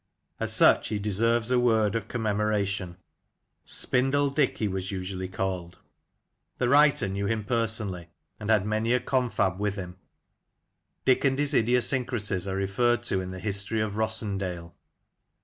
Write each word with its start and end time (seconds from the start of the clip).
As 0.39 0.51
such 0.51 0.87
he 0.87 0.97
deserves 0.97 1.51
a 1.51 1.59
word 1.59 1.93
of 1.93 2.07
commem 2.07 2.39
oration. 2.39 2.97
"Spindle 3.65 4.31
Dick" 4.31 4.57
he 4.57 4.67
was 4.67 4.91
usually 4.91 5.27
called. 5.27 5.73
The 6.57 6.65
TJte 6.65 6.69
Last 6.69 6.73
of 6.73 6.73
the 6.73 6.73
Ale 6.73 6.87
Tasters. 6.87 7.01
19 7.01 7.07
writer 7.07 7.13
knew 7.13 7.25
him 7.39 7.43
personally, 7.45 8.07
and 8.39 8.49
had 8.49 8.65
many 8.65 8.93
a 8.93 8.99
confab 8.99 9.59
with 9.59 9.75
him. 9.75 9.97
Dick 11.05 11.23
and 11.23 11.37
his 11.37 11.53
idiosyncracies 11.53 12.47
are 12.47 12.55
referred 12.55 13.03
to 13.03 13.21
in 13.21 13.29
the 13.29 13.37
"History 13.37 13.79
of 13.79 13.93
Rossendale." 13.93 14.73